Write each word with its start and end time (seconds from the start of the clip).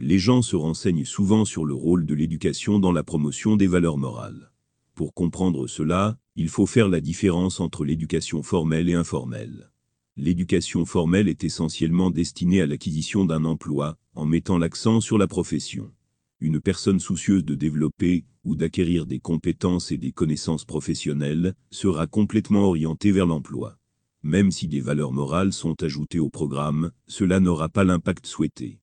Les 0.00 0.20
gens 0.20 0.42
se 0.42 0.54
renseignent 0.54 1.04
souvent 1.04 1.44
sur 1.44 1.64
le 1.64 1.74
rôle 1.74 2.06
de 2.06 2.14
l'éducation 2.14 2.78
dans 2.78 2.92
la 2.92 3.02
promotion 3.02 3.56
des 3.56 3.66
valeurs 3.66 3.98
morales. 3.98 4.52
Pour 4.94 5.12
comprendre 5.12 5.66
cela, 5.66 6.16
il 6.36 6.48
faut 6.48 6.66
faire 6.66 6.88
la 6.88 7.00
différence 7.00 7.58
entre 7.58 7.84
l'éducation 7.84 8.44
formelle 8.44 8.88
et 8.88 8.94
informelle. 8.94 9.72
L'éducation 10.16 10.84
formelle 10.84 11.28
est 11.28 11.42
essentiellement 11.42 12.12
destinée 12.12 12.60
à 12.60 12.66
l'acquisition 12.66 13.24
d'un 13.24 13.44
emploi, 13.44 13.96
en 14.14 14.24
mettant 14.24 14.56
l'accent 14.56 15.00
sur 15.00 15.18
la 15.18 15.26
profession. 15.26 15.90
Une 16.40 16.60
personne 16.60 17.00
soucieuse 17.00 17.44
de 17.44 17.56
développer 17.56 18.24
ou 18.44 18.54
d'acquérir 18.54 19.04
des 19.04 19.18
compétences 19.18 19.90
et 19.90 19.98
des 19.98 20.12
connaissances 20.12 20.64
professionnelles 20.64 21.54
sera 21.72 22.06
complètement 22.06 22.62
orientée 22.68 23.10
vers 23.10 23.26
l'emploi. 23.26 23.78
Même 24.22 24.52
si 24.52 24.68
des 24.68 24.80
valeurs 24.80 25.12
morales 25.12 25.52
sont 25.52 25.82
ajoutées 25.82 26.20
au 26.20 26.30
programme, 26.30 26.92
cela 27.08 27.40
n'aura 27.40 27.68
pas 27.68 27.82
l'impact 27.82 28.26
souhaité. 28.26 28.78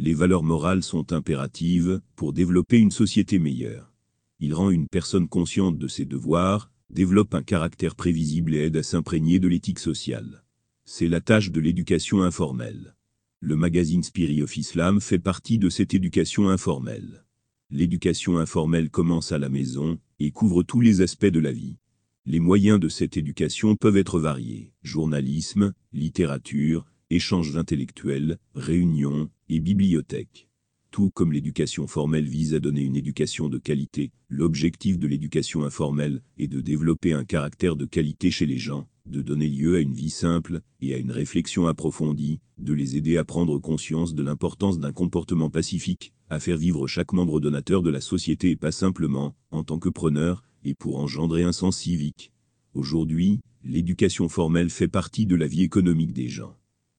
Les 0.00 0.14
valeurs 0.14 0.44
morales 0.44 0.84
sont 0.84 1.12
impératives 1.12 2.00
pour 2.14 2.32
développer 2.32 2.78
une 2.78 2.92
société 2.92 3.40
meilleure. 3.40 3.92
Il 4.38 4.54
rend 4.54 4.70
une 4.70 4.86
personne 4.86 5.26
consciente 5.26 5.76
de 5.76 5.88
ses 5.88 6.04
devoirs, 6.04 6.70
développe 6.88 7.34
un 7.34 7.42
caractère 7.42 7.96
prévisible 7.96 8.54
et 8.54 8.66
aide 8.66 8.76
à 8.76 8.84
s'imprégner 8.84 9.40
de 9.40 9.48
l'éthique 9.48 9.80
sociale. 9.80 10.44
C'est 10.84 11.08
la 11.08 11.20
tâche 11.20 11.50
de 11.50 11.60
l'éducation 11.60 12.22
informelle. 12.22 12.94
Le 13.40 13.56
magazine 13.56 14.04
Spirit 14.04 14.40
of 14.40 14.56
Islam 14.56 15.00
fait 15.00 15.18
partie 15.18 15.58
de 15.58 15.68
cette 15.68 15.94
éducation 15.94 16.48
informelle. 16.48 17.24
L'éducation 17.70 18.38
informelle 18.38 18.90
commence 18.90 19.32
à 19.32 19.38
la 19.38 19.48
maison 19.48 19.98
et 20.20 20.30
couvre 20.30 20.62
tous 20.62 20.80
les 20.80 21.00
aspects 21.00 21.26
de 21.26 21.40
la 21.40 21.52
vie. 21.52 21.76
Les 22.24 22.40
moyens 22.40 22.78
de 22.78 22.88
cette 22.88 23.16
éducation 23.16 23.74
peuvent 23.74 23.96
être 23.96 24.20
variés. 24.20 24.72
Journalisme, 24.82 25.72
littérature, 25.92 26.86
échanges 27.10 27.56
intellectuels, 27.56 28.38
réunions 28.54 29.28
et 29.48 29.60
bibliothèques 29.60 30.48
tout 30.90 31.10
comme 31.10 31.32
l'éducation 31.32 31.86
formelle 31.86 32.26
vise 32.26 32.54
à 32.54 32.60
donner 32.60 32.80
une 32.80 32.96
éducation 32.96 33.48
de 33.48 33.58
qualité, 33.58 34.10
l'objectif 34.28 34.98
de 34.98 35.06
l'éducation 35.06 35.64
informelle 35.64 36.22
est 36.38 36.48
de 36.48 36.60
développer 36.60 37.12
un 37.12 37.24
caractère 37.24 37.76
de 37.76 37.84
qualité 37.84 38.30
chez 38.30 38.46
les 38.46 38.58
gens, 38.58 38.88
de 39.06 39.22
donner 39.22 39.48
lieu 39.48 39.76
à 39.76 39.80
une 39.80 39.92
vie 39.92 40.10
simple 40.10 40.60
et 40.80 40.94
à 40.94 40.98
une 40.98 41.10
réflexion 41.10 41.66
approfondie, 41.66 42.40
de 42.58 42.72
les 42.72 42.96
aider 42.96 43.16
à 43.16 43.24
prendre 43.24 43.58
conscience 43.58 44.14
de 44.14 44.22
l'importance 44.22 44.78
d'un 44.78 44.92
comportement 44.92 45.50
pacifique, 45.50 46.12
à 46.30 46.40
faire 46.40 46.56
vivre 46.56 46.86
chaque 46.86 47.12
membre 47.12 47.40
donateur 47.40 47.82
de 47.82 47.90
la 47.90 48.00
société 48.00 48.50
et 48.50 48.56
pas 48.56 48.72
simplement, 48.72 49.36
en 49.50 49.64
tant 49.64 49.78
que 49.78 49.88
preneur, 49.88 50.42
et 50.64 50.74
pour 50.74 50.98
engendrer 50.98 51.44
un 51.44 51.52
sens 51.52 51.78
civique. 51.78 52.32
Aujourd'hui, 52.74 53.40
l'éducation 53.62 54.28
formelle 54.28 54.70
fait 54.70 54.88
partie 54.88 55.26
de 55.26 55.36
la 55.36 55.46
vie 55.46 55.62
économique 55.62 56.12
des 56.12 56.28
gens. 56.28 56.56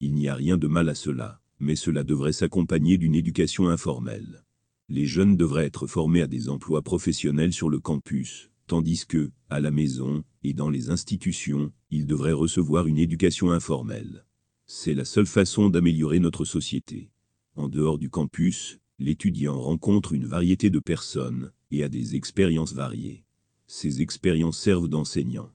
Il 0.00 0.14
n'y 0.14 0.28
a 0.28 0.34
rien 0.34 0.56
de 0.56 0.66
mal 0.66 0.88
à 0.88 0.94
cela 0.94 1.41
mais 1.62 1.76
cela 1.76 2.02
devrait 2.02 2.32
s'accompagner 2.32 2.98
d'une 2.98 3.14
éducation 3.14 3.68
informelle. 3.68 4.44
Les 4.88 5.06
jeunes 5.06 5.36
devraient 5.36 5.66
être 5.66 5.86
formés 5.86 6.20
à 6.20 6.26
des 6.26 6.48
emplois 6.48 6.82
professionnels 6.82 7.52
sur 7.52 7.70
le 7.70 7.78
campus, 7.78 8.50
tandis 8.66 9.06
que, 9.06 9.30
à 9.48 9.60
la 9.60 9.70
maison, 9.70 10.24
et 10.42 10.54
dans 10.54 10.68
les 10.68 10.90
institutions, 10.90 11.72
ils 11.90 12.06
devraient 12.06 12.32
recevoir 12.32 12.88
une 12.88 12.98
éducation 12.98 13.52
informelle. 13.52 14.26
C'est 14.66 14.92
la 14.92 15.04
seule 15.04 15.26
façon 15.26 15.70
d'améliorer 15.70 16.18
notre 16.18 16.44
société. 16.44 17.10
En 17.54 17.68
dehors 17.68 17.98
du 17.98 18.10
campus, 18.10 18.80
l'étudiant 18.98 19.60
rencontre 19.60 20.14
une 20.14 20.26
variété 20.26 20.68
de 20.68 20.80
personnes, 20.80 21.52
et 21.70 21.84
a 21.84 21.88
des 21.88 22.16
expériences 22.16 22.72
variées. 22.74 23.24
Ces 23.68 24.02
expériences 24.02 24.58
servent 24.58 24.88
d'enseignants. 24.88 25.52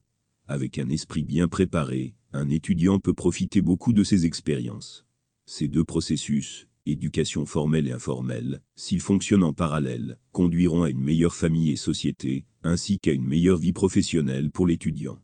Avec 0.47 0.79
un 0.79 0.89
esprit 0.89 1.23
bien 1.23 1.49
préparé, 1.49 2.15
un 2.31 2.49
étudiant 2.49 2.99
peut 2.99 3.13
profiter 3.13 3.61
beaucoup 3.61 3.91
de 3.91 4.05
ces 4.05 4.25
expériences. 4.25 5.06
Ces 5.49 5.69
deux 5.69 5.85
processus, 5.85 6.67
éducation 6.85 7.45
formelle 7.45 7.87
et 7.87 7.93
informelle, 7.93 8.61
s'ils 8.75 8.99
fonctionnent 8.99 9.45
en 9.45 9.53
parallèle, 9.53 10.19
conduiront 10.33 10.83
à 10.83 10.89
une 10.89 10.99
meilleure 10.99 11.33
famille 11.33 11.71
et 11.71 11.77
société, 11.77 12.45
ainsi 12.63 12.99
qu'à 12.99 13.13
une 13.13 13.25
meilleure 13.25 13.57
vie 13.57 13.71
professionnelle 13.71 14.51
pour 14.51 14.67
l'étudiant. 14.67 15.19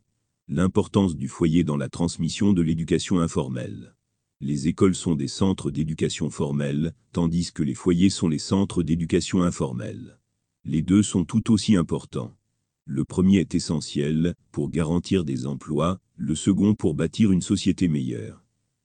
L'importance 0.48 1.14
du 1.14 1.28
foyer 1.28 1.62
dans 1.62 1.76
la 1.76 1.90
transmission 1.90 2.54
de 2.54 2.62
l'éducation 2.62 3.20
informelle. 3.20 3.94
Les 4.40 4.66
écoles 4.66 4.94
sont 4.94 5.14
des 5.14 5.28
centres 5.28 5.70
d'éducation 5.70 6.30
formelle, 6.30 6.94
tandis 7.12 7.52
que 7.52 7.62
les 7.62 7.74
foyers 7.74 8.08
sont 8.08 8.28
les 8.28 8.38
centres 8.38 8.82
d'éducation 8.82 9.42
informelle. 9.42 10.18
Les 10.64 10.80
deux 10.80 11.02
sont 11.02 11.26
tout 11.26 11.52
aussi 11.52 11.76
importants. 11.76 12.34
Le 12.86 13.04
premier 13.04 13.40
est 13.40 13.54
essentiel, 13.54 14.34
pour 14.52 14.70
garantir 14.70 15.22
des 15.22 15.46
emplois, 15.46 16.00
le 16.16 16.34
second 16.34 16.74
pour 16.74 16.94
bâtir 16.94 17.30
une 17.30 17.42
société 17.42 17.88
meilleure 17.88 18.43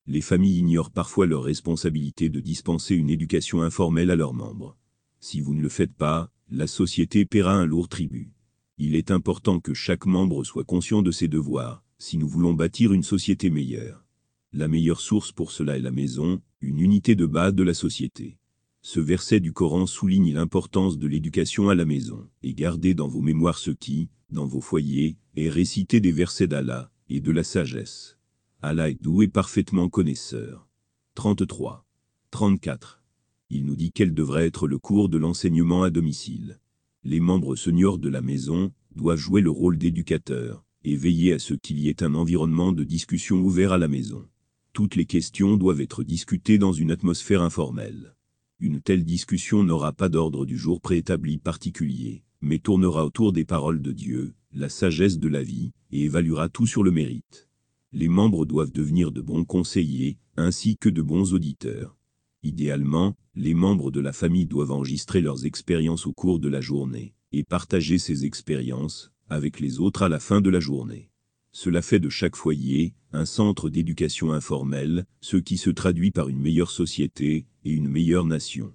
les 0.09 0.21
familles 0.21 0.57
ignorent 0.57 0.89
parfois 0.89 1.27
leur 1.27 1.43
responsabilité 1.43 2.29
de 2.29 2.39
dispenser 2.39 2.95
une 2.95 3.11
éducation 3.11 3.61
informelle 3.61 4.09
à 4.09 4.15
leurs 4.15 4.33
membres. 4.33 4.75
Si 5.19 5.39
vous 5.39 5.53
ne 5.53 5.61
le 5.61 5.69
faites 5.69 5.93
pas, 5.93 6.31
la 6.49 6.65
société 6.65 7.25
paiera 7.25 7.53
un 7.53 7.67
lourd 7.67 7.87
tribut. 7.87 8.33
Il 8.79 8.95
est 8.95 9.11
important 9.11 9.59
que 9.59 9.75
chaque 9.75 10.07
membre 10.07 10.43
soit 10.43 10.63
conscient 10.63 11.03
de 11.03 11.11
ses 11.11 11.27
devoirs, 11.27 11.83
si 11.99 12.17
nous 12.17 12.27
voulons 12.27 12.53
bâtir 12.53 12.91
une 12.91 13.03
société 13.03 13.51
meilleure. 13.51 14.03
La 14.51 14.67
meilleure 14.67 14.99
source 14.99 15.31
pour 15.31 15.51
cela 15.51 15.77
est 15.77 15.81
la 15.81 15.91
maison, 15.91 16.41
une 16.59 16.79
unité 16.79 17.13
de 17.13 17.27
base 17.27 17.53
de 17.53 17.61
la 17.61 17.75
société. 17.75 18.39
Ce 18.81 18.99
verset 18.99 19.39
du 19.39 19.53
Coran 19.53 19.85
souligne 19.85 20.33
l'importance 20.33 20.97
de 20.97 21.05
l'éducation 21.05 21.69
à 21.69 21.75
la 21.75 21.85
maison, 21.85 22.27
et 22.41 22.55
gardez 22.55 22.95
dans 22.95 23.07
vos 23.07 23.21
mémoires 23.21 23.59
ce 23.59 23.69
qui, 23.69 24.09
dans 24.31 24.47
vos 24.47 24.61
foyers, 24.61 25.17
est 25.35 25.49
récité 25.49 25.99
des 25.99 26.11
versets 26.11 26.47
d'Allah, 26.47 26.91
et 27.09 27.19
de 27.19 27.31
la 27.31 27.43
sagesse. 27.43 28.18
Allah 28.61 28.89
est 28.89 29.01
doux 29.01 29.21
et 29.21 29.29
parfaitement 29.29 29.87
connaisseur. 29.87 30.67
33. 31.15 31.85
34. 32.31 33.01
Il 33.49 33.65
nous 33.65 33.77
dit 33.77 33.93
quel 33.93 34.13
devrait 34.13 34.47
être 34.47 34.67
le 34.67 34.77
cours 34.77 35.07
de 35.07 35.17
l'enseignement 35.17 35.83
à 35.83 35.89
domicile. 35.89 36.59
Les 37.05 37.21
membres 37.21 37.55
seniors 37.55 37.99
de 37.99 38.09
la 38.09 38.21
maison 38.21 38.73
doivent 38.97 39.17
jouer 39.17 39.39
le 39.39 39.49
rôle 39.49 39.77
d'éducateur 39.77 40.65
et 40.83 40.97
veiller 40.97 41.31
à 41.31 41.39
ce 41.39 41.53
qu'il 41.53 41.79
y 41.79 41.87
ait 41.87 42.03
un 42.03 42.15
environnement 42.15 42.73
de 42.73 42.83
discussion 42.83 43.37
ouvert 43.37 43.71
à 43.71 43.77
la 43.77 43.87
maison. 43.87 44.27
Toutes 44.73 44.97
les 44.97 45.05
questions 45.05 45.55
doivent 45.55 45.79
être 45.79 46.03
discutées 46.03 46.57
dans 46.57 46.73
une 46.73 46.91
atmosphère 46.91 47.41
informelle. 47.41 48.17
Une 48.59 48.81
telle 48.81 49.05
discussion 49.05 49.63
n'aura 49.63 49.93
pas 49.93 50.09
d'ordre 50.09 50.45
du 50.45 50.57
jour 50.57 50.81
préétabli 50.81 51.37
particulier, 51.37 52.23
mais 52.41 52.59
tournera 52.59 53.05
autour 53.05 53.31
des 53.31 53.45
paroles 53.45 53.81
de 53.81 53.93
Dieu, 53.93 54.33
la 54.51 54.67
sagesse 54.67 55.17
de 55.17 55.29
la 55.29 55.43
vie, 55.43 55.71
et 55.93 56.03
évaluera 56.03 56.49
tout 56.49 56.67
sur 56.67 56.83
le 56.83 56.91
mérite 56.91 57.48
les 57.91 58.07
membres 58.07 58.45
doivent 58.45 58.71
devenir 58.71 59.11
de 59.11 59.21
bons 59.21 59.45
conseillers, 59.45 60.17
ainsi 60.37 60.77
que 60.77 60.89
de 60.89 61.01
bons 61.01 61.33
auditeurs. 61.33 61.97
Idéalement, 62.43 63.15
les 63.35 63.53
membres 63.53 63.91
de 63.91 63.99
la 63.99 64.13
famille 64.13 64.45
doivent 64.45 64.71
enregistrer 64.71 65.21
leurs 65.21 65.45
expériences 65.45 66.07
au 66.07 66.13
cours 66.13 66.39
de 66.39 66.49
la 66.49 66.61
journée, 66.61 67.13
et 67.31 67.43
partager 67.43 67.97
ces 67.97 68.25
expériences 68.25 69.11
avec 69.29 69.59
les 69.59 69.79
autres 69.79 70.03
à 70.03 70.09
la 70.09 70.19
fin 70.19 70.41
de 70.41 70.49
la 70.49 70.59
journée. 70.59 71.11
Cela 71.51 71.81
fait 71.81 71.99
de 71.99 72.09
chaque 72.09 72.35
foyer 72.35 72.93
un 73.11 73.25
centre 73.25 73.69
d'éducation 73.69 74.31
informelle, 74.31 75.05
ce 75.19 75.37
qui 75.37 75.57
se 75.57 75.69
traduit 75.69 76.11
par 76.11 76.29
une 76.29 76.39
meilleure 76.39 76.71
société 76.71 77.47
et 77.65 77.71
une 77.71 77.89
meilleure 77.89 78.25
nation. 78.25 78.73